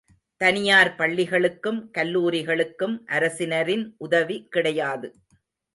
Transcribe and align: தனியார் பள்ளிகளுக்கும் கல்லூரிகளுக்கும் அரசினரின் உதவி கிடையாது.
தனியார் 0.41 0.89
பள்ளிகளுக்கும் 0.95 1.79
கல்லூரிகளுக்கும் 1.97 2.95
அரசினரின் 3.11 3.95
உதவி 3.97 4.47
கிடையாது. 4.49 5.09